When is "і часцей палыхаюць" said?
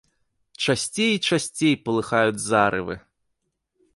1.15-2.43